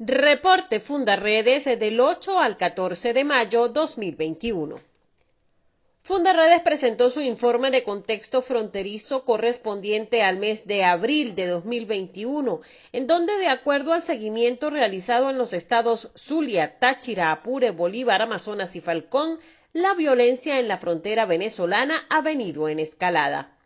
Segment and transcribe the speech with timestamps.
[0.00, 4.80] Reporte Fundaredes del 8 al 14 de mayo 2021.
[6.00, 12.60] Fundaredes presentó su informe de contexto fronterizo correspondiente al mes de abril de 2021,
[12.92, 18.76] en donde de acuerdo al seguimiento realizado en los estados Zulia, Táchira, Apure, Bolívar, Amazonas
[18.76, 19.40] y Falcón,
[19.72, 23.57] la violencia en la frontera venezolana ha venido en escalada.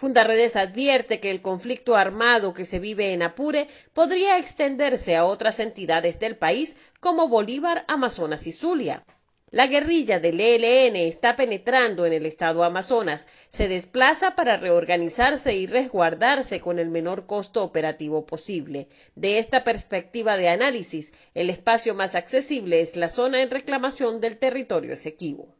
[0.00, 5.60] Fundaredes advierte que el conflicto armado que se vive en Apure podría extenderse a otras
[5.60, 9.04] entidades del país como Bolívar, Amazonas y Zulia.
[9.50, 15.66] La guerrilla del ELN está penetrando en el estado Amazonas, se desplaza para reorganizarse y
[15.66, 18.88] resguardarse con el menor costo operativo posible.
[19.16, 24.38] De esta perspectiva de análisis, el espacio más accesible es la zona en reclamación del
[24.38, 25.59] territorio Esequibo.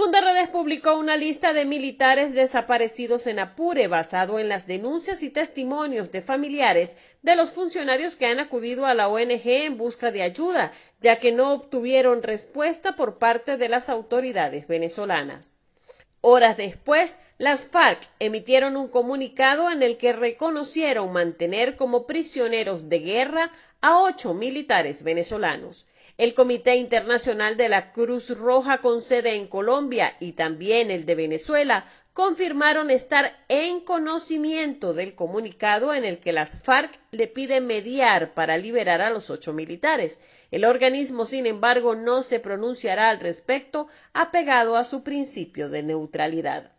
[0.00, 6.10] Fundaredes publicó una lista de militares desaparecidos en Apure basado en las denuncias y testimonios
[6.10, 10.72] de familiares de los funcionarios que han acudido a la ONG en busca de ayuda,
[11.02, 15.50] ya que no obtuvieron respuesta por parte de las autoridades venezolanas.
[16.22, 23.00] Horas después, las FARC emitieron un comunicado en el que reconocieron mantener como prisioneros de
[23.00, 25.84] guerra a ocho militares venezolanos.
[26.20, 31.14] El Comité Internacional de la Cruz Roja con sede en Colombia y también el de
[31.14, 38.34] Venezuela confirmaron estar en conocimiento del comunicado en el que las FARC le piden mediar
[38.34, 40.20] para liberar a los ocho militares.
[40.50, 46.70] El organismo, sin embargo, no se pronunciará al respecto, apegado a su principio de neutralidad.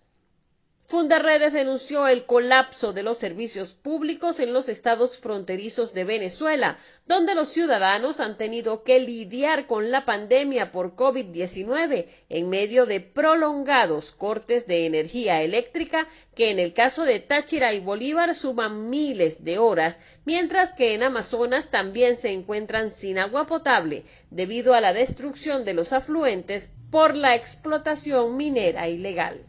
[0.91, 7.33] Fundaredes denunció el colapso de los servicios públicos en los estados fronterizos de Venezuela, donde
[7.33, 14.11] los ciudadanos han tenido que lidiar con la pandemia por COVID-19 en medio de prolongados
[14.11, 19.59] cortes de energía eléctrica que en el caso de Táchira y Bolívar suman miles de
[19.59, 25.63] horas, mientras que en Amazonas también se encuentran sin agua potable debido a la destrucción
[25.63, 29.45] de los afluentes por la explotación minera ilegal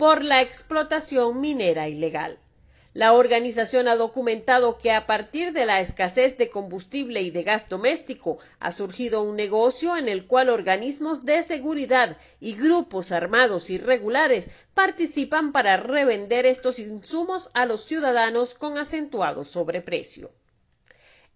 [0.00, 2.38] por la explotación minera ilegal.
[2.94, 7.68] La organización ha documentado que a partir de la escasez de combustible y de gas
[7.68, 14.48] doméstico ha surgido un negocio en el cual organismos de seguridad y grupos armados irregulares
[14.72, 20.30] participan para revender estos insumos a los ciudadanos con acentuado sobreprecio.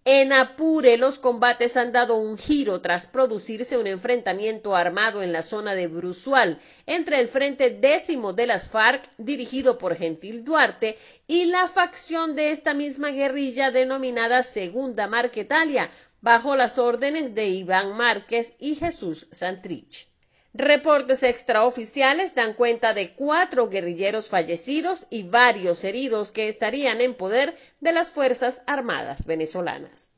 [0.07, 5.41] En Apure los combates han dado un giro tras producirse un enfrentamiento armado en la
[5.41, 10.95] zona de Brusual entre el Frente Décimo de las FARC, dirigido por Gentil Duarte,
[11.25, 15.89] y la facción de esta misma guerrilla denominada Segunda Marquetalia,
[16.21, 20.14] bajo las órdenes de Iván Márquez y Jesús Santrich.
[20.57, 27.57] Reportes extraoficiales dan cuenta de cuatro guerrilleros fallecidos y varios heridos que estarían en poder
[27.81, 30.11] de las Fuerzas Armadas venezolanas.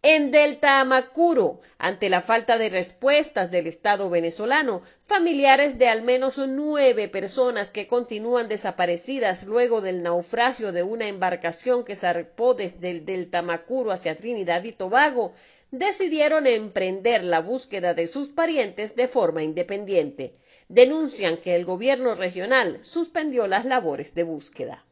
[0.00, 6.38] En Delta Amacuro, ante la falta de respuestas del Estado venezolano, familiares de al menos
[6.38, 13.04] nueve personas que continúan desaparecidas luego del naufragio de una embarcación que zarpó desde el
[13.04, 15.34] Delta Amacuro hacia Trinidad y Tobago
[15.70, 20.36] decidieron emprender la búsqueda de sus parientes de forma independiente.
[20.68, 24.84] Denuncian que el gobierno regional suspendió las labores de búsqueda.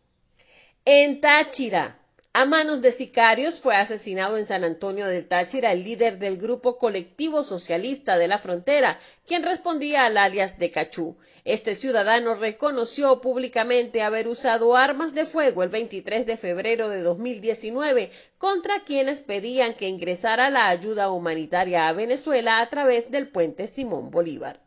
[0.85, 2.04] En Táchira,
[2.37, 6.78] a manos de sicarios fue asesinado en San Antonio del Táchira el líder del grupo
[6.78, 11.17] colectivo socialista de la frontera, quien respondía al alias de Cachú.
[11.44, 18.11] Este ciudadano reconoció públicamente haber usado armas de fuego el 23 de febrero de 2019
[18.37, 24.11] contra quienes pedían que ingresara la ayuda humanitaria a Venezuela a través del puente Simón
[24.11, 24.64] Bolívar.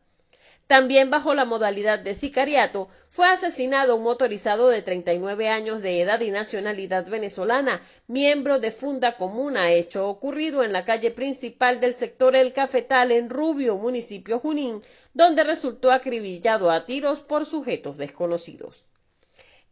[0.68, 6.20] También bajo la modalidad de sicariato fue asesinado un motorizado de 39 años de edad
[6.20, 12.36] y nacionalidad venezolana, miembro de Funda Comuna, hecho ocurrido en la calle principal del sector
[12.36, 14.82] El Cafetal en Rubio, municipio Junín,
[15.14, 18.84] donde resultó acribillado a tiros por sujetos desconocidos.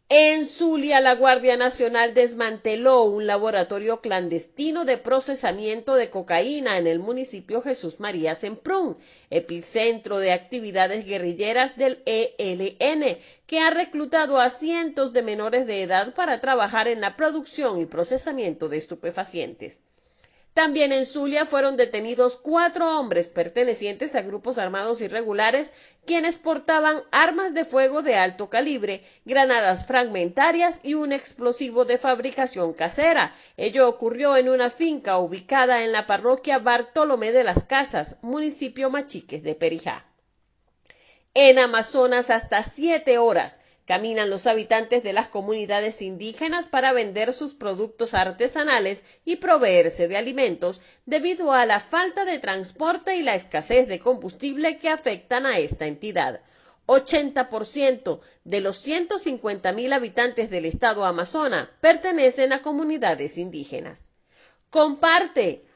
[0.08, 7.00] En Zulia, la Guardia Nacional desmanteló un laboratorio clandestino de procesamiento de cocaína en el
[7.00, 8.96] municipio Jesús María Semprún,
[9.30, 13.18] epicentro de actividades guerrilleras del ELN,
[13.48, 17.86] que ha reclutado a cientos de menores de edad para trabajar en la producción y
[17.86, 19.80] procesamiento de estupefacientes.
[20.56, 25.70] También en Zulia fueron detenidos cuatro hombres pertenecientes a grupos armados irregulares
[26.06, 32.72] quienes portaban armas de fuego de alto calibre, granadas fragmentarias y un explosivo de fabricación
[32.72, 33.34] casera.
[33.58, 39.42] Ello ocurrió en una finca ubicada en la parroquia Bartolomé de las Casas, municipio Machiques
[39.42, 40.06] de Perijá.
[41.34, 47.54] En Amazonas hasta siete horas Caminan los habitantes de las comunidades indígenas para vender sus
[47.54, 53.86] productos artesanales y proveerse de alimentos debido a la falta de transporte y la escasez
[53.86, 56.42] de combustible que afectan a esta entidad.
[56.86, 64.10] 80% de los 150.000 habitantes del estado Amazonas pertenecen a comunidades indígenas.
[64.70, 65.64] Comparte,